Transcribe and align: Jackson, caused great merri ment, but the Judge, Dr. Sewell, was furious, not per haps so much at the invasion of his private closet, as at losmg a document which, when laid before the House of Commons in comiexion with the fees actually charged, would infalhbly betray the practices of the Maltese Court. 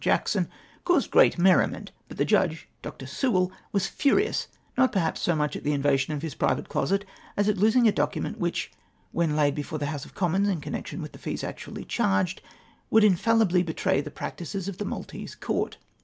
Jackson, 0.03 0.49
caused 0.83 1.11
great 1.11 1.37
merri 1.37 1.67
ment, 1.67 1.91
but 2.07 2.17
the 2.17 2.25
Judge, 2.25 2.67
Dr. 2.81 3.05
Sewell, 3.05 3.51
was 3.71 3.85
furious, 3.85 4.47
not 4.75 4.91
per 4.91 4.99
haps 4.99 5.21
so 5.21 5.35
much 5.35 5.55
at 5.55 5.63
the 5.63 5.73
invasion 5.73 6.11
of 6.15 6.23
his 6.23 6.33
private 6.33 6.67
closet, 6.69 7.05
as 7.37 7.47
at 7.47 7.57
losmg 7.57 7.87
a 7.87 7.91
document 7.91 8.39
which, 8.39 8.71
when 9.11 9.35
laid 9.35 9.53
before 9.53 9.77
the 9.77 9.85
House 9.85 10.03
of 10.03 10.15
Commons 10.15 10.49
in 10.49 10.59
comiexion 10.59 11.01
with 11.03 11.11
the 11.11 11.19
fees 11.19 11.43
actually 11.43 11.85
charged, 11.85 12.41
would 12.89 13.03
infalhbly 13.03 13.63
betray 13.63 14.01
the 14.01 14.09
practices 14.09 14.67
of 14.67 14.79
the 14.79 14.85
Maltese 14.85 15.35
Court. 15.35 15.77